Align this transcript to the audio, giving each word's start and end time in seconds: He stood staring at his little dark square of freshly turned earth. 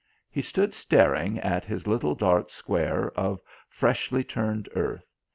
He 0.31 0.41
stood 0.41 0.73
staring 0.73 1.37
at 1.41 1.63
his 1.63 1.85
little 1.85 2.15
dark 2.15 2.49
square 2.49 3.11
of 3.11 3.39
freshly 3.69 4.23
turned 4.23 4.67
earth. 4.73 5.05